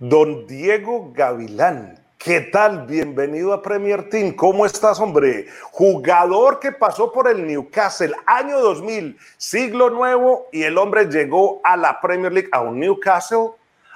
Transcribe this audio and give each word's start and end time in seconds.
Don 0.00 0.46
Diego 0.46 1.12
Gavilán, 1.12 1.98
¿qué 2.18 2.40
tal? 2.40 2.86
Bienvenido 2.86 3.52
a 3.52 3.60
Premier 3.60 4.08
Team. 4.08 4.32
¿Cómo 4.36 4.64
estás, 4.64 5.00
hombre? 5.00 5.48
Jugador 5.72 6.60
que 6.60 6.70
pasó 6.70 7.10
por 7.10 7.28
el 7.28 7.44
Newcastle, 7.44 8.14
año 8.24 8.60
2000, 8.60 9.18
siglo 9.36 9.90
nuevo, 9.90 10.46
y 10.52 10.62
el 10.62 10.78
hombre 10.78 11.06
llegó 11.06 11.60
a 11.64 11.76
la 11.76 12.00
Premier 12.00 12.32
League, 12.32 12.48
a 12.52 12.60
un 12.60 12.78
Newcastle, 12.78 13.48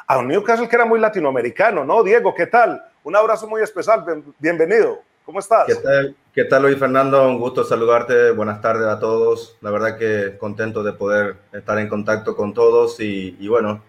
a 0.08 0.18
un 0.18 0.26
Newcastle 0.26 0.68
que 0.68 0.74
era 0.74 0.84
muy 0.86 0.98
latinoamericano, 0.98 1.84
¿no? 1.84 2.02
Diego, 2.02 2.34
¿qué 2.34 2.48
tal? 2.48 2.84
Un 3.04 3.14
abrazo 3.14 3.46
muy 3.46 3.62
especial, 3.62 4.24
bienvenido. 4.40 5.02
¿Cómo 5.24 5.38
estás? 5.38 5.66
¿Qué 5.68 5.76
tal, 5.76 6.16
¿Qué 6.34 6.48
Luis 6.58 6.80
Fernando? 6.80 7.28
Un 7.28 7.38
gusto 7.38 7.62
saludarte. 7.62 8.32
Buenas 8.32 8.60
tardes 8.60 8.88
a 8.88 8.98
todos. 8.98 9.56
La 9.60 9.70
verdad 9.70 9.96
que 9.96 10.36
contento 10.36 10.82
de 10.82 10.94
poder 10.94 11.36
estar 11.52 11.78
en 11.78 11.88
contacto 11.88 12.34
con 12.34 12.52
todos 12.52 12.98
y, 12.98 13.36
y 13.38 13.46
bueno, 13.46 13.84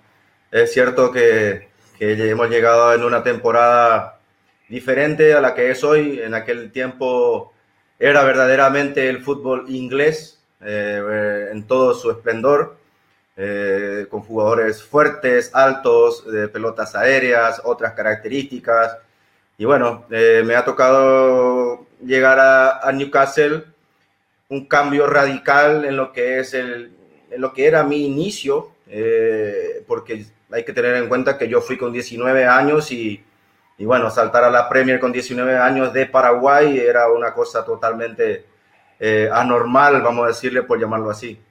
es 0.51 0.71
cierto 0.71 1.11
que 1.11 1.72
que 2.03 2.29
hemos 2.29 2.49
llegado 2.49 2.93
en 2.93 3.03
una 3.03 3.23
temporada 3.23 4.19
diferente 4.67 5.33
a 5.33 5.41
la 5.41 5.53
que 5.53 5.71
es 5.71 5.83
hoy. 5.83 6.19
En 6.19 6.33
aquel 6.33 6.71
tiempo 6.71 7.53
era 7.99 8.23
verdaderamente 8.23 9.09
el 9.09 9.23
fútbol 9.23 9.65
inglés 9.69 10.41
eh, 10.61 11.49
en 11.51 11.63
todo 11.65 11.93
su 11.93 12.11
esplendor, 12.11 12.77
eh, 13.37 14.07
con 14.09 14.21
jugadores 14.21 14.83
fuertes, 14.83 15.51
altos, 15.53 16.29
de 16.29 16.47
pelotas 16.47 16.95
aéreas, 16.95 17.61
otras 17.63 17.93
características. 17.93 18.97
Y 19.57 19.65
bueno, 19.65 20.05
eh, 20.09 20.43
me 20.45 20.55
ha 20.55 20.65
tocado 20.65 21.85
llegar 22.03 22.39
a, 22.39 22.91
Newcastle, 22.91 23.63
un 24.49 24.67
cambio 24.67 25.07
radical 25.07 25.85
en 25.85 25.95
lo 25.95 26.11
que 26.11 26.39
es 26.39 26.53
el, 26.53 26.91
en 27.31 27.41
lo 27.41 27.53
que 27.53 27.65
era 27.67 27.83
mi 27.83 28.05
inicio, 28.05 28.71
porque 29.87 30.25
hay 30.53 30.63
que 30.63 30.73
tener 30.73 30.95
en 30.95 31.09
cuenta 31.09 31.37
que 31.37 31.47
yo 31.47 31.61
fui 31.61 31.77
con 31.77 31.91
19 31.91 32.45
años 32.45 32.91
y, 32.91 33.25
y 33.77 33.85
bueno, 33.85 34.09
saltar 34.11 34.43
a 34.43 34.49
la 34.49 34.69
Premier 34.69 34.99
con 34.99 35.11
19 35.11 35.57
años 35.57 35.91
de 35.91 36.05
Paraguay 36.05 36.79
era 36.79 37.09
una 37.11 37.33
cosa 37.33 37.65
totalmente 37.65 38.45
eh, 38.99 39.29
anormal, 39.33 40.01
vamos 40.01 40.25
a 40.25 40.27
decirle 40.27 40.63
por 40.63 40.79
llamarlo 40.79 41.09
así. 41.09 41.41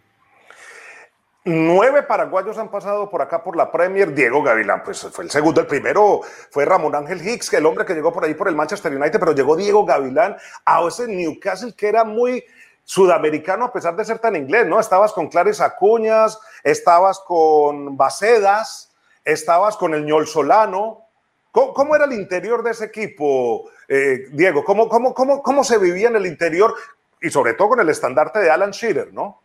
Nueve 1.44 2.04
paraguayos 2.04 2.56
han 2.56 2.70
pasado 2.70 3.10
por 3.10 3.20
acá 3.20 3.42
por 3.42 3.56
la 3.56 3.72
Premier. 3.72 4.14
Diego 4.14 4.44
Gavilán, 4.44 4.84
pues 4.84 5.08
fue 5.10 5.24
el 5.24 5.30
segundo. 5.30 5.60
El 5.60 5.66
primero 5.66 6.20
fue 6.50 6.64
Ramón 6.64 6.94
Ángel 6.94 7.20
Hicks, 7.20 7.52
el 7.54 7.66
hombre 7.66 7.84
que 7.84 7.94
llegó 7.94 8.12
por 8.12 8.24
ahí 8.24 8.34
por 8.34 8.46
el 8.46 8.54
Manchester 8.54 8.94
United, 8.94 9.18
pero 9.18 9.32
llegó 9.32 9.56
Diego 9.56 9.84
Gavilán 9.84 10.36
a 10.64 10.86
ese 10.86 11.08
Newcastle 11.08 11.74
que 11.74 11.88
era 11.88 12.04
muy 12.04 12.44
sudamericano 12.84 13.64
a 13.64 13.72
pesar 13.72 13.96
de 13.96 14.04
ser 14.04 14.20
tan 14.20 14.36
inglés, 14.36 14.66
¿no? 14.66 14.78
Estabas 14.78 15.12
con 15.12 15.28
Clares 15.28 15.60
Acuñas, 15.60 16.38
estabas 16.62 17.18
con 17.20 17.96
Bacedas, 17.96 18.91
estabas 19.24 19.76
con 19.76 19.94
el 19.94 20.04
ñol 20.04 20.26
Solano. 20.26 21.06
¿Cómo, 21.50 21.94
era 21.94 22.06
el 22.06 22.14
interior 22.14 22.62
de 22.62 22.70
ese 22.70 22.86
equipo, 22.86 23.68
eh, 23.86 24.26
Diego? 24.32 24.64
¿Cómo, 24.64 24.88
cómo, 24.88 25.12
cómo, 25.12 25.42
¿Cómo 25.42 25.64
se 25.64 25.76
vivía 25.76 26.08
en 26.08 26.16
el 26.16 26.26
interior 26.26 26.74
y 27.20 27.28
sobre 27.28 27.52
todo 27.54 27.70
con 27.70 27.80
el 27.80 27.90
estandarte 27.90 28.38
de 28.38 28.50
Alan 28.50 28.70
Shearer, 28.70 29.12
no? 29.12 29.42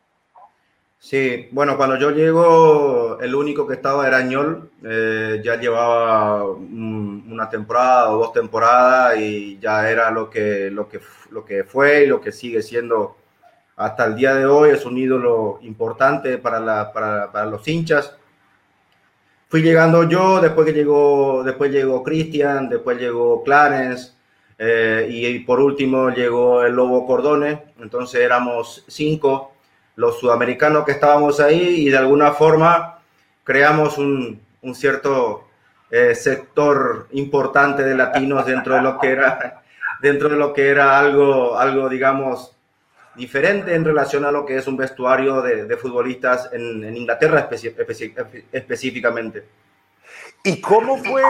Sí, 1.00 1.48
bueno, 1.52 1.78
cuando 1.78 1.98
yo 1.98 2.10
llego, 2.12 3.20
el 3.20 3.36
único 3.36 3.68
que 3.68 3.76
estaba 3.76 4.08
era 4.08 4.22
ñol. 4.22 4.72
Eh, 4.84 5.42
ya 5.44 5.56
llevaba 5.58 6.46
una 6.46 7.50
temporada 7.50 8.10
o 8.12 8.18
dos 8.18 8.34
temporadas 8.34 9.18
y 9.20 9.60
ya 9.60 9.90
era 9.90 10.10
lo 10.10 10.30
que, 10.30 10.72
lo, 10.72 10.90
que, 10.90 11.00
lo 11.30 11.46
que 11.46 11.64
fue 11.64 12.04
y 12.04 12.08
lo 12.08 12.20
que 12.20 12.32
sigue 12.32 12.64
siendo 12.64 13.16
hasta 13.76 14.06
el 14.06 14.16
día 14.16 14.34
de 14.34 14.46
hoy. 14.48 14.72
Es 14.72 14.86
un 14.86 14.98
ídolo 14.98 15.60
importante 15.62 16.40
para, 16.40 16.60
la, 16.60 16.92
para, 16.92 17.32
para 17.32 17.46
los 17.46 17.68
hinchas 17.68 18.17
fui 19.50 19.62
llegando 19.62 20.04
yo, 20.04 20.42
después 20.42 20.66
que 20.66 20.74
llegó, 20.74 21.44
después 21.44 21.72
llegó 21.72 22.04
Cristian, 22.04 22.70
después 22.70 23.00
llegó 23.00 23.44
Clarence, 23.44 24.12
eh, 24.60 25.08
y, 25.10 25.40
por 25.40 25.60
último 25.60 26.10
llegó 26.10 26.64
el 26.64 26.74
Lobo 26.74 27.06
Cordone, 27.06 27.66
entonces 27.80 28.22
éramos 28.22 28.84
cinco 28.88 29.54
los 29.96 30.20
sudamericanos 30.20 30.84
que 30.84 30.94
estábamos 30.94 31.40
ahí 31.40 31.88
y 31.88 31.90
de 31.90 31.98
alguna 31.98 32.32
forma 32.32 33.00
creamos 33.44 33.98
un, 33.98 34.42
un 34.62 34.76
cierto 34.76 35.48
eh, 35.92 36.16
sector 36.16 37.08
importante 37.12 37.84
de 37.84 37.96
latinos 37.96 38.46
dentro 38.46 38.76
de 38.76 38.82
lo 38.82 39.00
que 39.00 39.10
era 39.10 39.64
dentro 40.02 40.30
de 40.30 40.36
lo 40.36 40.54
que 40.54 40.70
era 40.70 41.00
algo 41.00 41.58
algo 41.58 41.88
digamos 41.88 42.57
diferente 43.18 43.74
en 43.74 43.84
relación 43.84 44.24
a 44.24 44.32
lo 44.32 44.46
que 44.46 44.58
es 44.58 44.68
un 44.68 44.78
vestuario 44.78 45.42
de, 45.42 45.76
futbolistas 45.78 46.50
en, 46.54 46.96
Inglaterra 46.96 47.50
específicamente. 48.52 49.44
¿Y 50.44 50.62
cómo 50.62 50.98
fue 50.98 51.22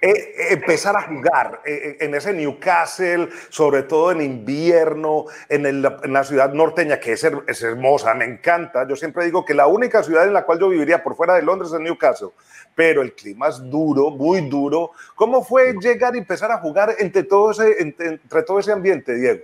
eh, 0.00 0.52
empezar 0.52 0.96
a 0.96 1.02
jugar 1.02 1.60
eh, 1.64 1.96
en 1.98 2.14
ese 2.14 2.32
Newcastle, 2.32 3.28
sobre 3.48 3.82
todo 3.82 4.12
en 4.12 4.20
invierno, 4.20 5.24
en, 5.48 5.82
la 5.82 6.24
ciudad 6.24 6.52
norteña, 6.52 7.00
que 7.00 7.12
es, 7.12 7.24
es, 7.24 7.62
hermosa, 7.62 8.14
me 8.14 8.26
encanta? 8.26 8.86
Yo 8.86 8.94
siempre 8.94 9.24
digo 9.24 9.44
que 9.44 9.54
la 9.54 9.66
única 9.66 10.02
ciudad 10.04 10.24
en 10.24 10.34
la 10.34 10.44
cual 10.44 10.60
yo 10.60 10.68
viviría 10.68 11.02
por 11.02 11.16
fuera 11.16 11.34
de 11.34 11.42
Londres 11.42 11.72
es 11.72 11.80
Newcastle, 11.80 12.28
pero 12.76 13.02
el 13.02 13.14
clima 13.14 13.48
es 13.48 13.58
duro, 13.68 14.10
muy 14.10 14.42
duro. 14.42 14.92
¿Cómo 15.16 15.42
fue 15.42 15.74
llegar 15.80 16.14
y 16.14 16.18
empezar 16.18 16.52
a 16.52 16.58
jugar 16.58 16.94
entre 16.98 17.24
todo 17.24 17.50
ese, 17.50 17.80
entre 17.80 18.42
todo 18.42 18.60
ese 18.60 18.70
ambiente, 18.70 19.14
Diego? 19.16 19.40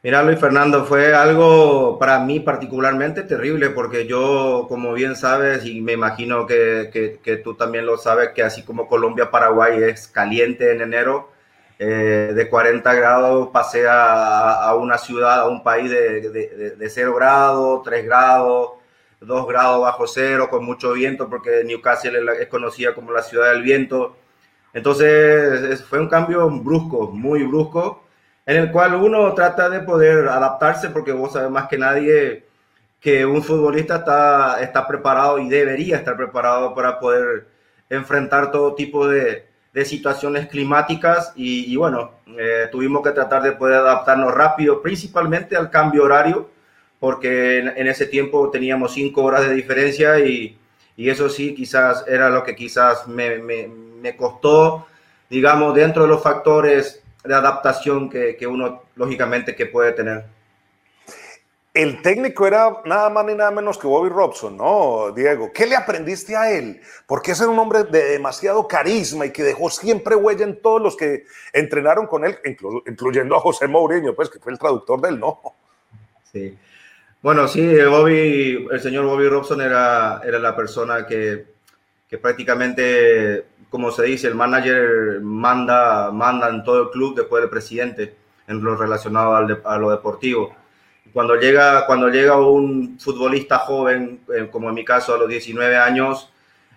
Mira, 0.00 0.22
Luis 0.22 0.38
Fernando, 0.38 0.84
fue 0.84 1.12
algo 1.12 1.98
para 1.98 2.20
mí 2.20 2.38
particularmente 2.38 3.24
terrible 3.24 3.70
porque 3.70 4.06
yo, 4.06 4.66
como 4.68 4.92
bien 4.92 5.16
sabes, 5.16 5.64
y 5.64 5.80
me 5.80 5.92
imagino 5.94 6.46
que, 6.46 7.18
que, 7.20 7.36
tú 7.38 7.54
también 7.54 7.84
lo 7.84 7.96
sabes, 7.98 8.28
que 8.30 8.44
así 8.44 8.62
como 8.62 8.86
Colombia, 8.86 9.30
Paraguay 9.32 9.82
es 9.82 10.06
caliente 10.06 10.70
en 10.72 10.82
enero, 10.82 11.30
eh, 11.80 12.32
de 12.34 12.48
40 12.48 12.94
grados 12.94 13.48
pasé 13.52 13.88
a, 13.88 14.54
a, 14.62 14.74
una 14.76 14.98
ciudad, 14.98 15.40
a 15.40 15.48
un 15.48 15.64
país 15.64 15.90
de, 15.90 16.30
de, 16.30 16.76
de 16.76 16.90
0 16.90 17.14
grados, 17.16 17.82
3 17.84 18.04
grados, 18.04 18.70
2 19.20 19.48
grados 19.48 19.80
bajo 19.82 20.06
cero, 20.06 20.48
con 20.50 20.64
mucho 20.64 20.92
viento, 20.92 21.28
porque 21.28 21.64
Newcastle 21.64 22.20
es 22.40 22.48
conocida 22.48 22.94
como 22.94 23.12
la 23.12 23.22
ciudad 23.22 23.50
del 23.50 23.62
viento. 23.62 24.16
Entonces, 24.72 25.82
fue 25.84 25.98
un 26.00 26.08
cambio 26.08 26.48
brusco, 26.50 27.10
muy 27.10 27.42
brusco 27.44 28.07
en 28.48 28.56
el 28.56 28.72
cual 28.72 28.94
uno 28.94 29.34
trata 29.34 29.68
de 29.68 29.80
poder 29.80 30.26
adaptarse 30.26 30.88
porque 30.88 31.12
vos 31.12 31.34
sabes 31.34 31.50
más 31.50 31.68
que 31.68 31.76
nadie 31.76 32.46
que 32.98 33.26
un 33.26 33.42
futbolista 33.42 33.96
está, 33.96 34.62
está 34.62 34.88
preparado 34.88 35.38
y 35.38 35.50
debería 35.50 35.98
estar 35.98 36.16
preparado 36.16 36.74
para 36.74 36.98
poder 36.98 37.46
enfrentar 37.90 38.50
todo 38.50 38.74
tipo 38.74 39.06
de, 39.06 39.44
de 39.74 39.84
situaciones 39.84 40.48
climáticas. 40.48 41.30
Y, 41.36 41.76
bueno, 41.76 42.12
eh, 42.38 42.68
tuvimos 42.72 43.02
que 43.02 43.10
tratar 43.10 43.42
de 43.42 43.52
poder 43.52 43.80
adaptarnos 43.80 44.32
rápido, 44.32 44.80
principalmente 44.80 45.54
al 45.54 45.68
cambio 45.68 46.04
horario, 46.04 46.48
porque 46.98 47.58
en, 47.58 47.86
ese 47.86 48.06
tiempo 48.06 48.50
teníamos 48.50 48.94
cinco 48.94 49.24
horas 49.24 49.46
de 49.46 49.52
diferencia 49.52 50.20
y, 50.20 50.58
y, 50.96 51.10
eso 51.10 51.28
sí, 51.28 51.54
quizás 51.54 52.02
era 52.08 52.30
lo 52.30 52.44
que 52.44 52.56
quizás 52.56 53.06
me, 53.08 53.36
me, 53.40 53.68
me 53.68 54.16
costó, 54.16 54.86
digamos, 55.28 55.74
dentro 55.74 56.04
de 56.04 56.08
los 56.08 56.22
factores 56.22 57.02
de 57.28 57.34
adaptación 57.34 58.08
que, 58.08 58.36
que 58.36 58.46
uno 58.46 58.84
lógicamente 58.96 59.54
que 59.54 59.66
puede 59.66 59.92
tener. 59.92 60.24
El 61.74 62.02
técnico 62.02 62.46
era 62.46 62.82
nada 62.86 63.10
más 63.10 63.24
ni 63.26 63.34
nada 63.34 63.50
menos 63.50 63.78
que 63.78 63.86
Bobby 63.86 64.08
Robson, 64.08 64.56
¿no, 64.56 65.12
Diego? 65.14 65.52
¿Qué 65.52 65.66
le 65.66 65.76
aprendiste 65.76 66.34
a 66.34 66.50
él? 66.50 66.80
Porque 67.06 67.32
es 67.32 67.40
un 67.40 67.58
hombre 67.58 67.84
de 67.84 68.02
demasiado 68.04 68.66
carisma 68.66 69.26
y 69.26 69.30
que 69.30 69.44
dejó 69.44 69.70
siempre 69.70 70.16
huella 70.16 70.44
en 70.44 70.60
todos 70.60 70.82
los 70.82 70.96
que 70.96 71.24
entrenaron 71.52 72.06
con 72.06 72.24
él, 72.24 72.38
incluyendo 72.86 73.36
a 73.36 73.40
José 73.40 73.68
Mourinho, 73.68 74.14
pues 74.14 74.30
que 74.30 74.40
fue 74.40 74.52
el 74.52 74.58
traductor 74.58 75.00
del 75.00 75.20
no. 75.20 75.40
Sí. 76.32 76.58
Bueno, 77.20 77.46
sí, 77.46 77.64
Bobby, 77.84 78.66
el 78.72 78.80
señor 78.80 79.04
Bobby 79.04 79.28
Robson 79.28 79.60
era, 79.60 80.20
era 80.24 80.38
la 80.38 80.56
persona 80.56 81.06
que, 81.06 81.46
que 82.08 82.18
prácticamente 82.18 83.44
como 83.70 83.90
se 83.90 84.04
dice, 84.04 84.28
el 84.28 84.34
manager 84.34 85.20
manda, 85.20 86.10
manda 86.10 86.48
en 86.48 86.64
todo 86.64 86.82
el 86.82 86.90
club 86.90 87.16
después 87.16 87.42
del 87.42 87.50
presidente 87.50 88.16
en 88.46 88.62
lo 88.62 88.76
relacionado 88.76 89.34
al 89.36 89.60
a 89.64 89.78
lo 89.78 89.90
deportivo. 89.90 90.54
Cuando 91.12 91.36
llega, 91.36 91.86
cuando 91.86 92.08
llega 92.08 92.36
un 92.38 92.98
futbolista 92.98 93.58
joven, 93.58 94.20
eh, 94.34 94.48
como 94.50 94.68
en 94.68 94.74
mi 94.74 94.84
caso 94.84 95.14
a 95.14 95.18
los 95.18 95.28
19 95.28 95.76
años, 95.76 96.30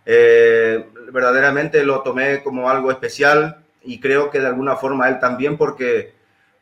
eh, 0.05 0.85
verdaderamente 1.11 1.83
lo 1.83 2.01
tomé 2.01 2.41
como 2.41 2.69
algo 2.69 2.91
especial 2.91 3.57
y 3.83 3.99
creo 3.99 4.29
que 4.29 4.39
de 4.39 4.47
alguna 4.47 4.75
forma 4.75 5.07
él 5.09 5.19
también 5.19 5.57
porque, 5.57 6.13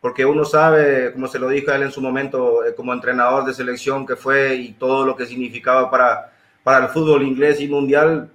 porque 0.02 0.26
uno 0.26 0.46
sabe, 0.46 1.14
como 1.14 1.28
se 1.28 1.40
lo 1.40 1.50
dijo 1.50 1.72
a 1.72 1.76
él 1.76 1.84
en 1.84 1.92
su 1.92 2.02
momento 2.02 2.66
eh, 2.66 2.74
como 2.76 2.94
entrenador 2.94 3.46
de 3.46 3.54
selección 3.54 4.06
que 4.06 4.16
fue 4.16 4.56
y 4.56 4.74
todo 4.74 5.06
lo 5.06 5.16
que 5.16 5.26
significaba 5.26 5.90
para, 5.92 6.34
para 6.64 6.86
el 6.86 6.90
fútbol 6.90 7.24
inglés 7.24 7.62
y 7.62 7.68
mundial, 7.68 8.30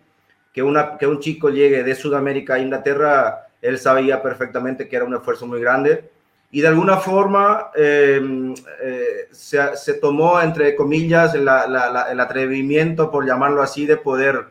que, 0.55 0.63
una, 0.63 0.97
que 0.97 1.07
un 1.07 1.19
chico 1.19 1.51
llegue 1.51 1.83
de 1.83 1.97
Sudamérica 1.97 2.55
a 2.55 2.61
Inglaterra, 2.61 3.49
él 3.61 3.77
sabía 3.77 4.23
perfectamente 4.23 4.89
que 4.89 4.95
era 4.95 5.05
un 5.05 5.15
esfuerzo 5.15 5.49
muy 5.49 5.61
grande. 5.61 6.09
Y 6.53 6.61
de 6.61 6.69
alguna 6.69 6.99
forma 6.99 7.73
em, 7.75 8.55
eh, 8.81 9.27
se, 9.33 9.77
se, 9.77 9.95
tomó, 9.95 10.41
entre 10.41 10.77
comillas, 10.77 11.35
el 11.35 11.49
atrevimiento, 11.49 13.11
por 13.11 13.27
llamarlo 13.27 13.63
así, 13.63 13.85
de 13.85 13.97
poder, 13.97 14.47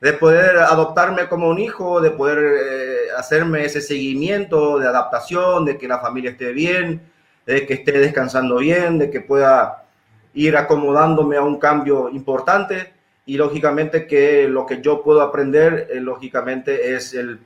de 0.00 0.14
poder 0.14 0.56
adoptarme 0.56 1.28
como 1.28 1.50
un 1.50 1.58
hijo, 1.58 2.00
de 2.00 2.12
poder 2.12 2.38
eh, 2.38 2.96
hacerme 3.18 3.66
ese 3.66 3.82
seguimiento 3.82 4.78
de 4.78 4.88
adaptación, 4.88 5.66
de 5.66 5.76
que 5.76 5.86
la 5.86 5.98
familia 5.98 6.30
esté 6.30 6.54
bien, 6.54 7.02
de 7.44 7.66
que 7.66 7.74
esté 7.74 7.92
descansando 7.92 8.56
bien, 8.56 8.98
de 8.98 9.10
que 9.10 9.20
pueda 9.20 9.84
ir 10.32 10.56
acomodándome 10.56 11.36
a 11.36 11.42
un 11.42 11.58
cambio 11.58 12.08
importante 12.08 12.95
y 13.26 13.36
lógicamente 13.36 14.06
que 14.06 14.48
lo 14.48 14.64
que 14.64 14.80
yo 14.80 15.02
puedo 15.02 15.20
aprender, 15.20 15.88
eh, 15.90 16.00
lógicamente 16.00 16.94
es 16.94 17.12
el, 17.12 17.40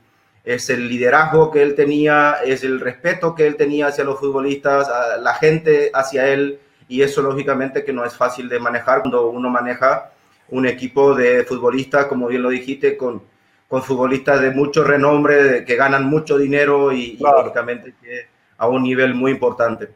es 0.44 0.68
el 0.68 0.88
liderazgo 0.88 1.50
que 1.50 1.62
él 1.62 1.74
tenía, 1.74 2.36
es 2.44 2.62
el 2.62 2.80
respeto 2.80 3.34
que 3.34 3.46
él 3.46 3.56
tenía 3.56 3.88
hacia 3.88 4.04
los 4.04 4.20
futbolistas, 4.20 4.88
la 5.20 5.34
gente 5.34 5.90
hacia 5.94 6.28
él 6.28 6.60
y 6.86 7.02
eso 7.02 7.22
lógicamente 7.22 7.82
que 7.82 7.92
no 7.94 8.04
es 8.04 8.14
fácil 8.14 8.48
de 8.48 8.60
manejar 8.60 9.00
cuando 9.00 9.28
uno 9.30 9.48
maneja 9.48 10.12
un 10.50 10.66
equipo 10.66 11.14
de 11.14 11.44
futbolistas, 11.44 12.06
como 12.06 12.26
bien 12.26 12.42
lo 12.42 12.50
dijiste, 12.50 12.96
con, 12.96 13.22
con 13.68 13.82
futbolistas 13.82 14.40
de 14.40 14.50
mucho 14.50 14.84
renombre, 14.84 15.64
que 15.64 15.76
ganan 15.76 16.04
mucho 16.04 16.36
dinero 16.36 16.92
y, 16.92 17.16
lógicamente 17.18 17.94
que 18.02 18.26
a 18.58 18.66
un 18.66 18.82
nivel 18.82 19.14
muy 19.14 19.30
importante. 19.30 19.88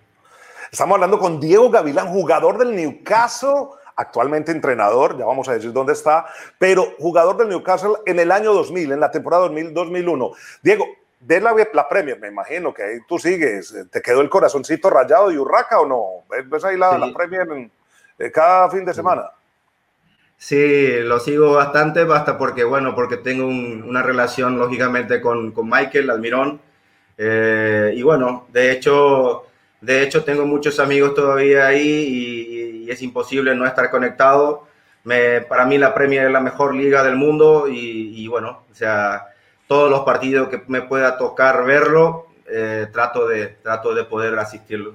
Estamos 0.70 0.94
hablando 0.94 1.18
con 1.18 1.40
Diego 1.40 1.68
Gavilán, 1.70 2.06
jugador 2.06 2.56
del 2.56 2.74
Newcastle, 2.74 3.66
actualmente 3.96 4.52
entrenador, 4.52 5.18
ya 5.18 5.24
vamos 5.24 5.48
a 5.48 5.54
decir 5.54 5.72
dónde 5.72 5.92
está, 5.92 6.26
pero 6.58 6.94
jugador 6.98 7.36
del 7.36 7.48
Newcastle 7.48 7.94
en 8.06 8.18
el 8.18 8.30
año 8.30 8.52
2000, 8.52 8.92
en 8.92 9.00
la 9.00 9.10
temporada 9.10 9.48
2000-2001. 9.48 10.36
Diego, 10.62 10.86
de 11.20 11.40
la, 11.40 11.54
la 11.72 11.88
Premier, 11.88 12.18
me 12.20 12.28
imagino 12.28 12.74
que 12.74 12.82
ahí 12.82 12.98
tú 13.08 13.18
sigues, 13.18 13.74
¿te 13.90 14.02
quedó 14.02 14.20
el 14.20 14.28
corazoncito 14.28 14.90
rayado 14.90 15.30
de 15.30 15.38
Urraca 15.38 15.80
o 15.80 15.86
no? 15.86 16.24
¿Ves 16.46 16.64
ahí 16.64 16.76
la, 16.76 16.98
la 16.98 17.12
Premier 17.12 17.70
eh, 18.18 18.30
cada 18.30 18.70
fin 18.70 18.84
de 18.84 18.92
semana? 18.92 19.30
Sí, 20.36 20.98
lo 21.00 21.20
sigo 21.20 21.54
bastante, 21.54 22.04
basta 22.04 22.36
porque, 22.36 22.64
bueno, 22.64 22.94
porque 22.94 23.16
tengo 23.16 23.46
una 23.46 24.02
relación, 24.02 24.58
lógicamente, 24.58 25.20
con, 25.20 25.52
con 25.52 25.68
Michael 25.70 26.10
Almirón. 26.10 26.60
Eh, 27.16 27.94
y 27.96 28.02
bueno, 28.02 28.46
de 28.52 28.72
hecho, 28.72 29.44
de 29.80 30.02
hecho, 30.02 30.24
tengo 30.24 30.44
muchos 30.44 30.78
amigos 30.80 31.14
todavía 31.14 31.66
ahí 31.68 31.80
y, 31.80 32.63
es 32.90 33.02
imposible 33.02 33.54
no 33.54 33.66
estar 33.66 33.90
conectado. 33.90 34.66
Me, 35.04 35.40
para 35.42 35.66
mí 35.66 35.76
la 35.78 35.94
Premier 35.94 36.26
es 36.26 36.32
la 36.32 36.40
mejor 36.40 36.74
liga 36.74 37.02
del 37.02 37.16
mundo 37.16 37.66
y, 37.68 38.26
bueno, 38.28 38.62
o 38.70 38.74
sea, 38.74 39.26
todos 39.66 39.90
los 39.90 40.00
partidos 40.00 40.48
que 40.48 40.62
me 40.66 40.82
pueda 40.82 41.18
tocar 41.18 41.64
verlo, 41.64 42.26
eh, 42.46 42.86
trato, 42.92 43.26
de, 43.26 43.48
trato 43.62 43.94
de 43.94 44.04
poder 44.04 44.38
asistirlo. 44.38 44.94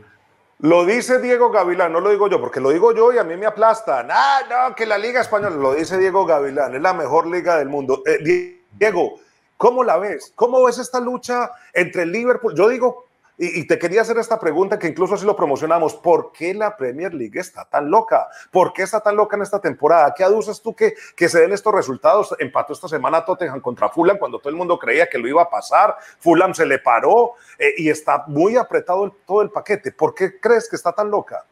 Lo 0.62 0.86
dice 0.86 1.20
Diego 1.20 1.52
Gavilán, 1.52 1.94
no 1.94 2.02
lo 2.02 2.10
digo 2.10 2.28
yo, 2.28 2.42
porque 2.42 2.60
lo 2.60 2.72
digo 2.72 2.94
yo 2.94 3.14
y 3.14 3.18
a 3.18 3.24
mí 3.24 3.38
me 3.38 3.46
aplastan. 3.46 4.10
Ah, 4.12 4.42
no, 4.50 4.76
que 4.76 4.86
la 4.86 4.98
Liga 4.98 5.22
Española, 5.22 5.56
lo 5.56 5.74
dice 5.74 5.98
Diego 5.98 6.26
Gavilán, 6.26 6.76
es 6.76 6.82
la 6.82 6.94
mejor 6.94 7.28
liga 7.28 7.58
del 7.58 7.70
mundo. 7.70 8.04
Eh, 8.06 8.58
Diego, 8.74 9.20
¿cómo 9.56 9.86
la 9.86 9.98
ves? 9.98 10.34
¿Cómo 10.36 10.64
ves 10.66 10.78
esta 10.78 11.00
lucha 11.00 11.52
entre 11.72 12.06
Liverpool? 12.06 12.54
Yo 12.56 12.68
digo, 12.68 13.09
y, 13.42 13.66
te 13.68 13.80
quería 13.80 14.02
hacer 14.02 14.18
esta 14.18 14.38
pregunta 14.38 14.78
que 14.78 14.88
incluso 14.88 15.16
así 15.16 15.26
lo 15.26 15.34
promocionamos. 15.34 15.96
¿Por 15.96 16.34
qué 16.34 16.54
la 16.54 16.76
Premier 16.76 17.14
League 17.14 17.40
está 17.40 17.64
tan 17.64 17.90
loca? 17.90 18.28
¿Por 18.52 18.74
qué 18.74 18.82
está 18.82 19.00
tan 19.00 19.16
loca 19.16 19.38
en 19.38 19.44
esta 19.44 19.62
temporada? 19.62 20.14
¿Qué 20.14 20.26
aduces 20.26 20.62
tú 20.62 20.76
que, 20.76 20.94
que 21.16 21.30
se 21.30 21.40
den 21.40 21.54
estos 21.54 21.74
resultados? 21.74 22.36
Empató 22.38 22.74
esta 22.74 22.90
semana 22.90 23.24
Tottenham 23.24 23.62
contra 23.62 23.88
Fulham 23.88 24.18
cuando 24.18 24.40
todo 24.40 24.50
el 24.50 24.58
mundo 24.58 24.78
creía 24.78 25.08
que 25.08 25.18
lo 25.18 25.30
iba 25.30 25.42
a 25.42 25.50
pasar. 25.50 25.96
Fulham 26.20 26.54
se 26.54 26.66
le 26.66 26.80
paró 26.80 27.36
eh, 27.58 27.76
y 27.78 27.90
está 27.90 28.26
muy 28.28 28.58
apretado 28.58 29.16
todo 29.26 29.42
el 29.42 29.52
paquete. 29.52 29.94
¿Por 29.94 30.14
qué 30.14 30.38
crees 30.38 30.70
que 30.70 30.76
está 30.76 30.92
tan 30.92 31.10
loca? 31.10 31.46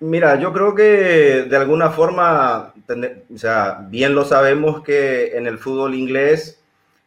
Mira, 0.00 0.36
yo 0.36 0.50
creo 0.50 0.74
que 0.74 1.46
de 1.46 1.56
alguna 1.58 1.90
forma, 1.90 2.72
o 3.34 3.38
sea, 3.38 3.84
bien 3.88 4.14
lo 4.14 4.24
sabemos 4.24 4.82
que 4.82 5.36
en 5.36 5.46
el 5.46 5.58
fútbol 5.58 5.94
inglés 5.94 6.58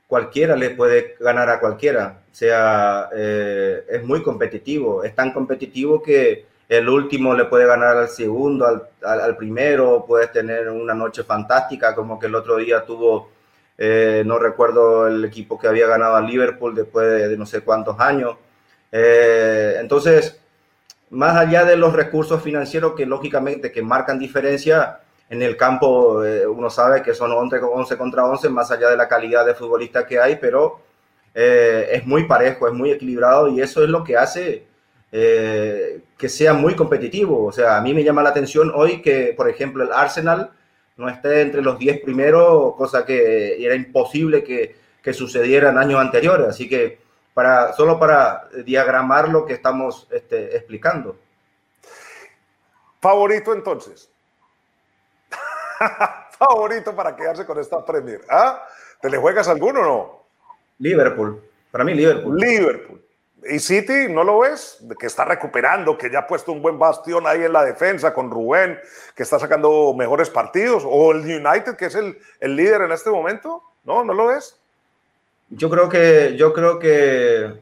cualquiera 0.05 0.55
le 0.55 0.69
puede 0.71 1.15
ganar 1.19 1.49
a 1.49 1.59
cualquiera. 1.59 2.19
Sea, 2.37 3.09
eh, 3.15 3.83
es 3.89 4.03
muy 4.03 4.21
competitivo. 4.21 5.03
Es 5.03 5.15
tan 5.15 5.33
competitivo 5.33 6.03
que 6.03 6.45
el 6.69 6.87
último 6.87 7.33
le 7.33 7.45
puede 7.45 7.65
ganar 7.65 7.97
al 7.97 8.09
segundo, 8.09 8.63
al, 8.67 8.87
al, 9.01 9.35
primero. 9.35 10.05
Puedes 10.07 10.31
tener 10.31 10.69
una 10.69 10.93
noche 10.93 11.23
fantástica, 11.23 11.95
como 11.95 12.19
que 12.19 12.27
el 12.27 12.35
otro 12.35 12.57
día 12.57 12.85
tuvo, 12.85 13.31
eh, 13.75 14.21
no 14.23 14.37
recuerdo 14.37 15.07
el 15.07 15.25
equipo 15.25 15.57
que 15.57 15.67
había 15.67 15.87
ganado 15.87 16.15
a 16.15 16.21
Liverpool 16.21 16.75
después 16.75 17.07
de, 17.27 17.35
no 17.35 17.47
sé 17.47 17.61
cuántos 17.61 17.99
años. 17.99 18.35
Eh, 18.91 19.77
entonces, 19.79 20.39
más 21.09 21.35
allá 21.37 21.65
de 21.65 21.75
los 21.75 21.91
recursos 21.93 22.43
financieros 22.43 22.93
que 22.93 23.07
lógicamente 23.07 23.71
que 23.71 23.81
marcan 23.81 24.19
diferencia, 24.19 24.99
en 25.27 25.41
el 25.41 25.57
campo 25.57 26.23
eh, 26.23 26.45
uno 26.45 26.69
sabe 26.69 27.01
que 27.01 27.15
son 27.15 27.31
11, 27.31 27.57
11 27.63 27.97
contra 27.97 28.25
11, 28.25 28.47
más 28.49 28.69
allá 28.69 28.91
de 28.91 28.97
la 28.97 29.07
calidad 29.07 29.43
de 29.43 29.55
futbolista 29.55 30.05
que 30.05 30.19
hay, 30.19 30.35
pero 30.35 30.85
eh, 31.39 31.89
es 31.91 32.07
muy 32.07 32.23
parejo, 32.23 32.67
es 32.67 32.73
muy 32.73 32.89
equilibrado 32.89 33.47
y 33.49 33.61
eso 33.61 33.83
es 33.83 33.89
lo 33.89 34.03
que 34.03 34.17
hace 34.17 34.65
eh, 35.11 36.01
que 36.17 36.29
sea 36.29 36.53
muy 36.53 36.75
competitivo. 36.75 37.45
O 37.45 37.51
sea, 37.51 37.77
a 37.77 37.81
mí 37.81 37.93
me 37.93 38.03
llama 38.03 38.23
la 38.23 38.29
atención 38.29 38.71
hoy 38.73 39.03
que, 39.03 39.35
por 39.37 39.47
ejemplo, 39.47 39.83
el 39.83 39.91
Arsenal 39.91 40.49
no 40.95 41.07
esté 41.07 41.41
entre 41.41 41.61
los 41.61 41.77
10 41.77 42.01
primeros, 42.01 42.75
cosa 42.75 43.05
que 43.05 43.63
era 43.63 43.75
imposible 43.75 44.43
que, 44.43 44.77
que 45.03 45.13
sucediera 45.13 45.69
en 45.69 45.77
años 45.77 46.01
anteriores. 46.01 46.47
Así 46.47 46.67
que 46.67 46.97
para, 47.35 47.71
solo 47.73 47.99
para 47.99 48.49
diagramar 48.65 49.29
lo 49.29 49.45
que 49.45 49.53
estamos 49.53 50.07
este, 50.09 50.57
explicando. 50.57 51.19
Favorito 52.99 53.53
entonces. 53.53 54.09
favorito 56.39 56.95
para 56.95 57.15
quedarse 57.15 57.45
con 57.45 57.59
esta 57.59 57.85
Premier. 57.85 58.21
¿Ah? 58.27 58.63
¿Te 58.99 59.07
le 59.07 59.19
juegas 59.19 59.47
alguno 59.47 59.81
o 59.81 59.83
no? 59.83 60.26
Liverpool. 60.79 61.41
Para 61.71 61.83
mí, 61.83 61.93
Liverpool. 61.93 62.37
Liverpool. 62.37 63.01
¿Y 63.49 63.59
City 63.59 64.07
no 64.09 64.23
lo 64.23 64.39
ves? 64.39 64.83
Que 64.99 65.07
está 65.07 65.23
recuperando, 65.23 65.97
que 65.97 66.11
ya 66.11 66.19
ha 66.19 66.27
puesto 66.27 66.51
un 66.51 66.61
buen 66.61 66.77
bastión 66.77 67.25
ahí 67.27 67.43
en 67.43 67.53
la 67.53 67.63
defensa 67.63 68.13
con 68.13 68.31
Rubén, 68.31 68.77
que 69.15 69.23
está 69.23 69.39
sacando 69.39 69.93
mejores 69.93 70.29
partidos. 70.29 70.83
¿O 70.85 71.11
el 71.11 71.19
United, 71.19 71.75
que 71.77 71.85
es 71.85 71.95
el, 71.95 72.17
el 72.39 72.55
líder 72.55 72.81
en 72.81 72.91
este 72.91 73.09
momento? 73.09 73.63
¿No? 73.85 74.03
¿No 74.03 74.13
lo 74.13 74.27
ves? 74.27 74.59
Yo 75.49 75.69
creo 75.69 75.87
que, 75.87 76.35
yo 76.35 76.51
creo 76.51 76.77
que 76.77 77.53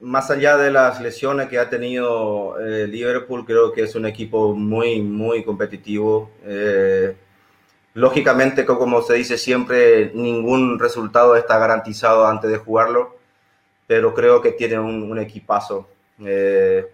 más 0.00 0.30
allá 0.30 0.56
de 0.56 0.70
las 0.70 1.00
lesiones 1.00 1.48
que 1.48 1.58
ha 1.58 1.68
tenido 1.68 2.58
eh, 2.60 2.86
Liverpool, 2.86 3.44
creo 3.44 3.72
que 3.72 3.82
es 3.82 3.94
un 3.94 4.06
equipo 4.06 4.54
muy, 4.54 5.02
muy 5.02 5.44
competitivo. 5.44 6.30
Eh, 6.44 7.16
Lógicamente, 7.94 8.66
como 8.66 9.02
se 9.02 9.14
dice 9.14 9.38
siempre, 9.38 10.10
ningún 10.14 10.80
resultado 10.80 11.36
está 11.36 11.58
garantizado 11.58 12.26
antes 12.26 12.50
de 12.50 12.58
jugarlo, 12.58 13.16
pero 13.86 14.12
creo 14.12 14.42
que 14.42 14.50
tiene 14.50 14.80
un, 14.80 15.16
equipazo. 15.16 15.86
Eh, 16.18 16.86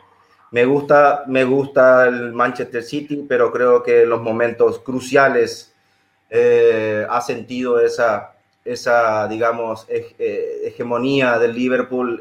me, 0.51 0.67
gusta, 0.67 1.25
me 1.27 1.45
gusta 1.45 2.07
el 2.07 2.35
Manchester 2.35 2.83
City, 2.83 3.25
pero 3.27 3.51
creo 3.51 3.83
que 3.83 4.03
en 4.03 4.11
los 4.11 4.21
momentos 4.21 4.81
cruciales 4.81 5.73
eh, 6.29 7.07
ha 7.09 7.21
sentido 7.23 7.81
esa, 7.81 8.35
esa 8.63 9.27
digamos, 9.27 9.87
eh, 9.89 10.63
hegemonía 10.67 11.39
del 11.39 11.55
Liverpool. 11.55 12.21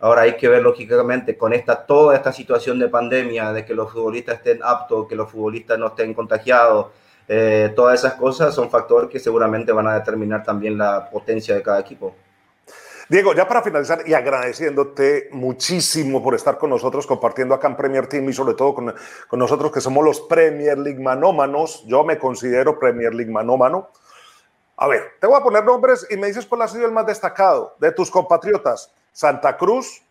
ahora 0.00 0.22
hay 0.22 0.36
que 0.38 0.48
ver, 0.48 0.62
lógicamente, 0.62 1.36
con 1.36 1.52
esta, 1.52 1.84
toda 1.84 2.16
esta 2.16 2.32
situación 2.32 2.78
de 2.78 2.88
pandemia, 2.88 3.52
de 3.52 3.66
que 3.66 3.74
los 3.74 3.92
futbolistas 3.92 4.36
estén 4.36 4.60
aptos, 4.62 5.06
que 5.08 5.14
los 5.14 5.30
futbolistas 5.30 5.78
no 5.78 5.88
estén 5.88 6.14
contagiados 6.14 6.86
eh, 7.28 7.72
todas 7.74 8.00
esas 8.00 8.14
cosas 8.14 8.54
son 8.54 8.70
factores 8.70 9.10
que 9.10 9.18
seguramente 9.18 9.72
van 9.72 9.88
a 9.88 9.94
determinar 9.94 10.42
también 10.42 10.78
la 10.78 11.10
potencia 11.10 11.54
de 11.54 11.62
cada 11.62 11.80
equipo. 11.80 12.14
Diego, 13.08 13.34
ya 13.34 13.46
para 13.46 13.62
finalizar 13.62 14.02
y 14.04 14.14
agradeciéndote 14.14 15.28
muchísimo 15.30 16.22
por 16.22 16.34
estar 16.34 16.58
con 16.58 16.70
nosotros 16.70 17.06
compartiendo 17.06 17.54
acá 17.54 17.68
en 17.68 17.76
Premier 17.76 18.08
Team 18.08 18.28
y 18.28 18.32
sobre 18.32 18.54
todo 18.54 18.74
con, 18.74 18.92
con 19.28 19.38
nosotros 19.38 19.70
que 19.70 19.80
somos 19.80 20.04
los 20.04 20.20
Premier 20.22 20.76
League 20.76 21.00
manómanos. 21.00 21.84
Yo 21.86 22.02
me 22.02 22.18
considero 22.18 22.80
Premier 22.80 23.14
League 23.14 23.30
manómano. 23.30 23.90
A 24.76 24.88
ver, 24.88 25.12
te 25.20 25.26
voy 25.28 25.36
a 25.36 25.42
poner 25.42 25.64
nombres 25.64 26.06
y 26.10 26.16
me 26.16 26.26
dices 26.26 26.46
cuál 26.46 26.62
ha 26.62 26.68
sido 26.68 26.84
el 26.84 26.92
más 26.92 27.06
destacado 27.06 27.76
de 27.78 27.92
tus 27.92 28.10
compatriotas. 28.10 28.92
Santa 29.12 29.56
Cruz, 29.56 30.02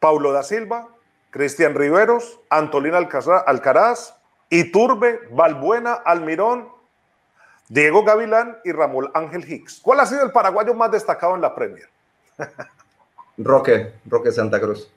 Paulo 0.00 0.32
da 0.32 0.42
Silva, 0.42 0.88
Cristian 1.30 1.74
Riveros, 1.74 2.40
Antolina 2.50 2.98
Alcaraz, 2.98 4.14
Iturbe, 4.50 5.20
Balbuena, 5.30 5.94
Almirón, 5.94 6.68
Diego 7.68 8.02
Gavilán 8.02 8.58
y 8.64 8.72
Ramón 8.72 9.10
Ángel 9.14 9.50
Hicks. 9.50 9.80
¿Cuál 9.82 10.00
ha 10.00 10.06
sido 10.06 10.22
el 10.22 10.32
paraguayo 10.32 10.74
más 10.74 10.90
destacado 10.90 11.34
en 11.34 11.42
la 11.42 11.54
Premier? 11.54 11.88
Roque, 13.38 13.92
Roque 14.06 14.32
Santa 14.32 14.60
Cruz. 14.60 14.90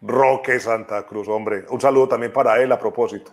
Roque 0.00 0.58
Santa 0.58 1.06
Cruz, 1.06 1.28
hombre. 1.28 1.64
Un 1.68 1.80
saludo 1.80 2.08
también 2.08 2.32
para 2.32 2.60
él 2.60 2.72
a 2.72 2.78
propósito. 2.78 3.32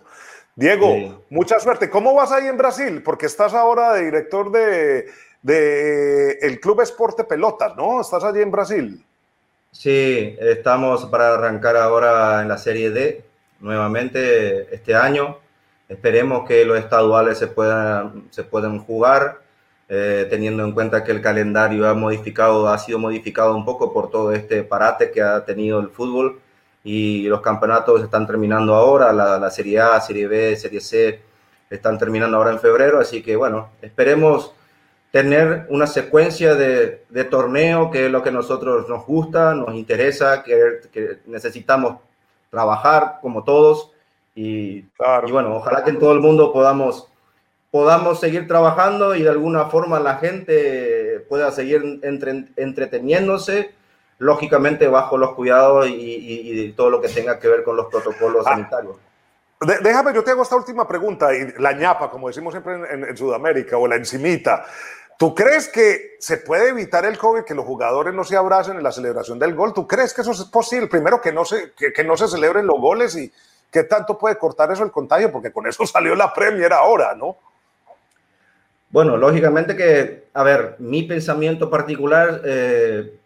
Diego, 0.54 1.24
mucha 1.30 1.58
suerte. 1.58 1.88
¿Cómo 1.88 2.14
vas 2.14 2.32
ahí 2.32 2.46
en 2.46 2.56
Brasil? 2.56 3.02
Porque 3.02 3.26
estás 3.26 3.54
ahora 3.54 3.94
de 3.94 4.04
director 4.04 4.52
de, 4.52 5.06
de 5.42 6.32
el 6.42 6.60
Club 6.60 6.82
Esporte 6.82 7.24
Pelotas, 7.24 7.76
¿no? 7.76 8.00
Estás 8.00 8.22
allí 8.24 8.40
en 8.40 8.50
Brasil. 8.50 9.04
Sí, 9.72 10.36
estamos 10.38 11.06
para 11.06 11.34
arrancar 11.34 11.76
ahora 11.76 12.42
en 12.42 12.48
la 12.48 12.58
Serie 12.58 12.90
D 12.90 13.24
nuevamente 13.60 14.74
este 14.74 14.94
año. 14.94 15.38
Esperemos 15.88 16.46
que 16.46 16.64
los 16.64 16.78
estaduales 16.78 17.38
se 17.38 17.46
puedan, 17.46 18.24
se 18.30 18.44
puedan 18.44 18.78
jugar, 18.78 19.40
eh, 19.88 20.26
teniendo 20.30 20.64
en 20.64 20.72
cuenta 20.72 21.02
que 21.02 21.12
el 21.12 21.20
calendario 21.20 21.88
ha, 21.88 21.94
modificado, 21.94 22.68
ha 22.68 22.78
sido 22.78 22.98
modificado 22.98 23.56
un 23.56 23.64
poco 23.64 23.92
por 23.92 24.10
todo 24.10 24.32
este 24.32 24.62
parate 24.62 25.10
que 25.10 25.20
ha 25.20 25.44
tenido 25.44 25.80
el 25.80 25.88
fútbol 25.88 26.40
y 26.84 27.24
los 27.24 27.40
campeonatos 27.40 28.02
están 28.02 28.26
terminando 28.26 28.74
ahora, 28.74 29.12
la, 29.12 29.38
la 29.38 29.50
Serie 29.50 29.80
A, 29.80 30.00
Serie 30.00 30.28
B, 30.28 30.56
Serie 30.56 30.80
C 30.80 31.20
están 31.68 31.98
terminando 31.98 32.36
ahora 32.36 32.52
en 32.52 32.60
febrero, 32.60 33.00
así 33.00 33.22
que 33.22 33.36
bueno, 33.36 33.70
esperemos 33.82 34.52
tener 35.10 35.66
una 35.70 35.86
secuencia 35.86 36.54
de, 36.54 37.04
de, 37.08 37.24
torneo 37.24 37.90
que 37.90 38.06
es 38.06 38.12
lo 38.12 38.22
que 38.22 38.28
a 38.28 38.32
nosotros 38.32 38.88
nos 38.88 39.04
gusta, 39.06 39.54
nos 39.54 39.74
interesa, 39.74 40.42
que, 40.42 40.80
que 40.92 41.18
necesitamos 41.26 41.96
trabajar 42.50 43.18
como 43.22 43.44
todos 43.44 43.92
y, 44.34 44.78
y, 44.78 45.32
bueno, 45.32 45.56
ojalá 45.56 45.84
que 45.84 45.90
en 45.90 45.98
todo 45.98 46.12
el 46.12 46.20
mundo 46.20 46.52
podamos, 46.52 47.08
podamos 47.70 48.20
seguir 48.20 48.46
trabajando 48.46 49.14
y 49.14 49.22
de 49.22 49.30
alguna 49.30 49.66
forma 49.66 50.00
la 50.00 50.16
gente 50.16 51.24
pueda 51.28 51.50
seguir 51.52 52.00
entre, 52.02 52.46
entreteniéndose, 52.56 53.74
lógicamente 54.18 54.88
bajo 54.88 55.16
los 55.18 55.34
cuidados 55.34 55.88
y, 55.88 55.92
y, 55.92 56.60
y, 56.60 56.72
todo 56.72 56.90
lo 56.90 57.00
que 57.00 57.08
tenga 57.08 57.38
que 57.38 57.48
ver 57.48 57.64
con 57.64 57.76
los 57.76 57.86
protocolos 57.86 58.46
ah. 58.46 58.50
sanitarios. 58.50 58.96
Déjame, 59.82 60.14
yo 60.14 60.24
te 60.24 60.30
hago 60.30 60.42
esta 60.42 60.56
última 60.56 60.88
pregunta, 60.88 61.34
y 61.34 61.52
la 61.58 61.72
ñapa, 61.72 62.08
como 62.08 62.28
decimos 62.28 62.54
siempre 62.54 62.76
en, 62.76 62.84
en, 62.86 63.10
en 63.10 63.16
Sudamérica, 63.16 63.76
o 63.76 63.86
la 63.86 63.96
encimita. 63.96 64.64
¿Tú 65.20 65.34
crees 65.34 65.68
que 65.68 66.16
se 66.18 66.38
puede 66.38 66.70
evitar 66.70 67.04
el 67.04 67.18
COVID, 67.18 67.44
que 67.44 67.54
los 67.54 67.66
jugadores 67.66 68.14
no 68.14 68.24
se 68.24 68.38
abracen 68.38 68.78
en 68.78 68.82
la 68.82 68.90
celebración 68.90 69.38
del 69.38 69.54
gol? 69.54 69.74
¿Tú 69.74 69.86
crees 69.86 70.14
que 70.14 70.22
eso 70.22 70.32
es 70.32 70.44
posible? 70.44 70.86
Primero, 70.86 71.20
que 71.20 71.30
no 71.30 71.44
se, 71.44 71.72
que, 71.72 72.02
no 72.04 72.16
se 72.16 72.26
celebren 72.26 72.66
los 72.66 72.80
goles 72.80 73.14
y 73.16 73.30
qué 73.70 73.84
tanto 73.84 74.16
puede 74.16 74.38
cortar 74.38 74.72
eso 74.72 74.82
el 74.82 74.90
contagio, 74.90 75.30
porque 75.30 75.52
con 75.52 75.66
eso 75.66 75.84
salió 75.86 76.14
la 76.14 76.32
Premier 76.32 76.72
ahora, 76.72 77.14
¿no? 77.14 77.36
Bueno, 78.88 79.18
lógicamente 79.18 79.76
que, 79.76 80.28
a 80.32 80.42
ver, 80.42 80.76
mi 80.78 81.02
pensamiento 81.02 81.68
particular, 81.68 82.40
eh, 82.46 83.18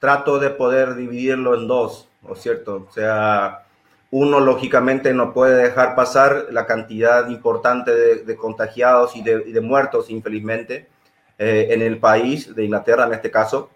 trato 0.00 0.40
de 0.40 0.50
poder 0.50 0.96
dividirlo 0.96 1.54
en 1.54 1.68
dos, 1.68 2.08
¿no 2.22 2.34
es 2.34 2.40
cierto? 2.40 2.88
O 2.90 2.92
sea, 2.92 3.62
uno 4.10 4.40
lógicamente 4.40 5.14
no 5.14 5.32
puede 5.32 5.62
dejar 5.62 5.94
pasar 5.94 6.46
la 6.50 6.66
cantidad 6.66 7.28
importante 7.28 7.92
de, 8.24 8.36
contagiados 8.36 9.14
y 9.14 9.22
de 9.22 9.60
muertos, 9.60 10.10
infelizmente 10.10 10.88
eh, 11.38 11.68
en 11.70 11.82
el 11.82 11.98
país, 11.98 12.54
de 12.54 12.64
Inglaterra 12.64 13.06
en 13.06 13.14
este 13.14 13.30
caso, 13.30 13.70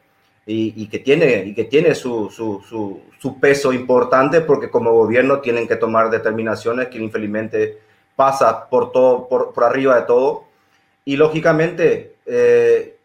y, 0.46 0.82
y 0.82 0.88
que 0.88 0.98
tiene, 0.98 1.44
y 1.44 1.54
que 1.54 1.64
tiene 1.64 1.94
su, 1.94 2.30
su, 2.30 2.62
su, 2.68 3.00
su, 3.18 3.38
peso 3.38 3.72
importante 3.72 4.40
porque 4.40 4.70
como 4.70 4.92
gobierno 4.92 5.40
tienen 5.40 5.68
que 5.68 5.76
tomar 5.76 6.10
determinaciones 6.10 6.88
que 6.88 6.98
infelizmente 6.98 7.78
pasa 8.16 8.68
por, 8.68 8.90
todo, 8.92 9.28
por, 9.28 9.52
por 9.52 9.64
arriba 9.64 9.96
de 9.96 10.02
todo. 10.06 10.44
Y 11.04 11.16
lógicamente, 11.16 12.16
eh, 12.26 12.96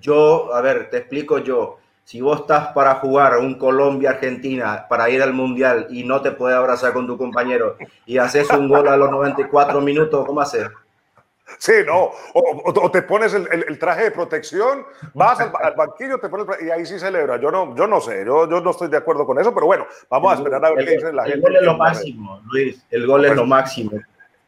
yo, 0.00 0.54
a 0.54 0.60
ver, 0.60 0.90
te 0.90 0.98
explico 0.98 1.38
yo, 1.38 1.78
si 2.04 2.20
vos 2.20 2.40
estás 2.40 2.68
para 2.68 2.96
jugar 2.96 3.38
un 3.38 3.54
Colombia-Argentina, 3.54 4.86
para 4.88 5.08
ir 5.08 5.22
al 5.22 5.32
Mundial 5.32 5.86
y 5.90 6.04
no 6.04 6.20
te 6.20 6.32
puedes 6.32 6.56
abrazar 6.56 6.92
con 6.92 7.06
tu 7.06 7.16
compañero 7.16 7.76
y 8.06 8.18
haces 8.18 8.50
un 8.50 8.68
gol 8.68 8.88
a 8.88 8.96
los 8.96 9.10
94 9.10 9.80
minutos, 9.80 10.26
¿cómo 10.26 10.40
hacer? 10.40 10.70
Sí, 11.58 11.72
no. 11.86 12.10
O, 12.34 12.40
o, 12.40 12.84
o 12.84 12.90
te 12.90 13.02
pones 13.02 13.34
el, 13.34 13.48
el, 13.52 13.64
el, 13.68 13.78
traje 13.78 14.04
de 14.04 14.10
protección, 14.10 14.84
vas 15.14 15.40
al, 15.40 15.52
al 15.60 15.74
banquillo 15.74 16.18
te 16.18 16.28
pones 16.28 16.46
y 16.62 16.70
ahí 16.70 16.84
sí 16.86 16.98
celebra. 16.98 17.38
Yo 17.38 17.50
no, 17.50 17.74
yo 17.76 17.86
no 17.86 18.00
sé, 18.00 18.24
yo, 18.24 18.48
yo 18.48 18.60
no 18.60 18.70
estoy 18.70 18.88
de 18.88 18.96
acuerdo 18.96 19.26
con 19.26 19.38
eso, 19.38 19.52
pero 19.54 19.66
bueno, 19.66 19.86
vamos 20.08 20.32
a 20.32 20.36
esperar 20.36 20.64
a 20.64 20.70
ver 20.70 20.80
el, 20.80 20.86
qué 20.86 20.92
dice 20.92 21.12
la 21.12 21.24
gente. 21.24 21.38
El 21.38 21.42
gol 21.42 21.56
es 21.56 21.62
lo 21.62 21.76
máximo, 21.76 22.40
Luis. 22.50 22.86
El 22.90 23.06
gol 23.06 23.24
es 23.24 23.36
lo 23.36 23.46
máximo. 23.46 23.92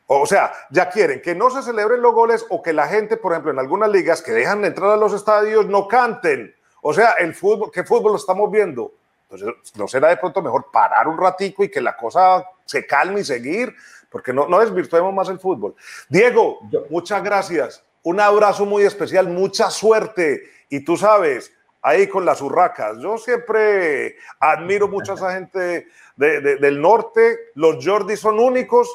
O 0.06 0.26
sea, 0.26 0.52
ya 0.70 0.90
quieren 0.90 1.22
que 1.22 1.34
no 1.34 1.48
se 1.48 1.62
celebren 1.62 2.02
los 2.02 2.12
goles 2.12 2.44
o 2.50 2.62
que 2.62 2.72
la 2.72 2.86
gente, 2.86 3.16
por 3.16 3.32
ejemplo, 3.32 3.52
en 3.52 3.58
algunas 3.58 3.90
ligas 3.90 4.20
que 4.20 4.32
dejan 4.32 4.64
entrar 4.64 4.90
a 4.90 4.96
los 4.96 5.14
estadios 5.14 5.66
no 5.66 5.88
canten. 5.88 6.54
O 6.82 6.92
sea, 6.92 7.12
el 7.12 7.34
fútbol, 7.34 7.70
¿qué 7.72 7.84
fútbol 7.84 8.12
lo 8.12 8.18
estamos 8.18 8.50
viendo? 8.50 8.92
Entonces, 9.30 9.76
¿no 9.76 9.88
será 9.88 10.08
de 10.08 10.18
pronto 10.18 10.42
mejor 10.42 10.66
parar 10.70 11.08
un 11.08 11.18
ratico 11.18 11.64
y 11.64 11.70
que 11.70 11.80
la 11.80 11.96
cosa 11.96 12.44
se 12.64 12.86
calme 12.86 13.20
y 13.20 13.24
seguir? 13.24 13.74
porque 14.14 14.32
no, 14.32 14.46
no 14.46 14.60
desvirtuemos 14.60 15.12
más 15.12 15.28
el 15.28 15.40
fútbol. 15.40 15.74
Diego, 16.08 16.60
muchas 16.88 17.20
gracias. 17.24 17.82
Un 18.04 18.20
abrazo 18.20 18.64
muy 18.64 18.84
especial, 18.84 19.26
mucha 19.26 19.70
suerte. 19.70 20.44
Y 20.68 20.84
tú 20.84 20.96
sabes, 20.96 21.52
ahí 21.82 22.06
con 22.06 22.24
las 22.24 22.40
urracas. 22.40 22.96
Yo 23.00 23.18
siempre 23.18 24.14
admiro 24.38 24.86
mucho 24.86 25.10
a 25.10 25.14
esa 25.16 25.32
gente 25.34 25.88
de, 26.14 26.40
de, 26.40 26.56
del 26.58 26.80
norte. 26.80 27.50
Los 27.56 27.84
Jordi 27.84 28.16
son 28.16 28.38
únicos 28.38 28.88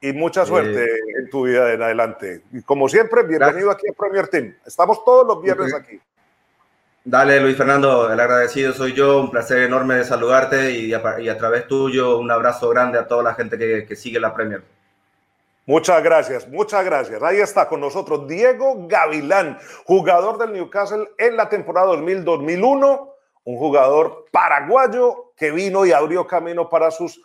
y 0.00 0.14
mucha 0.14 0.46
suerte 0.46 0.82
eh, 0.82 0.98
en 1.18 1.28
tu 1.28 1.44
vida 1.44 1.70
en 1.70 1.82
adelante. 1.82 2.40
Y 2.50 2.62
como 2.62 2.88
siempre, 2.88 3.22
bienvenido 3.22 3.68
gracias. 3.68 3.74
aquí 3.74 3.88
a 3.90 3.92
Premier 3.92 4.28
Team. 4.28 4.56
Estamos 4.64 5.04
todos 5.04 5.26
los 5.26 5.42
viernes 5.42 5.74
aquí. 5.74 6.00
Dale, 7.06 7.38
Luis 7.38 7.54
Fernando, 7.54 8.10
el 8.10 8.18
agradecido 8.18 8.72
soy 8.72 8.94
yo, 8.94 9.20
un 9.20 9.30
placer 9.30 9.58
enorme 9.58 9.96
de 9.96 10.04
saludarte 10.04 10.70
y 10.70 10.94
a, 10.94 11.36
través 11.36 11.68
tuyo 11.68 12.16
un 12.18 12.30
abrazo 12.30 12.70
grande 12.70 12.98
a 12.98 13.06
toda 13.06 13.22
la 13.22 13.34
gente 13.34 13.58
que, 13.58 13.84
que, 13.84 13.94
sigue 13.94 14.18
la 14.18 14.32
Premier. 14.32 14.62
Muchas 15.66 16.02
gracias, 16.02 16.48
muchas 16.48 16.82
gracias. 16.82 17.22
Ahí 17.22 17.40
está 17.40 17.68
con 17.68 17.80
nosotros 17.80 18.26
Diego 18.26 18.88
Gavilán, 18.88 19.58
jugador 19.84 20.38
del 20.38 20.54
Newcastle 20.54 21.10
en 21.18 21.36
la 21.36 21.50
temporada 21.50 21.88
2000-2001, 21.92 23.10
un 23.44 23.58
jugador 23.58 24.24
paraguayo 24.32 25.32
que 25.36 25.50
vino 25.50 25.84
y 25.84 25.92
abrió 25.92 26.26
camino 26.26 26.70
para 26.70 26.90
sus 26.90 27.20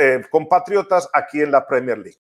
eh, 0.00 0.22
compatriotas 0.30 1.08
aquí 1.12 1.40
en 1.40 1.52
la 1.52 1.64
Premier 1.64 1.98
League. 1.98 2.10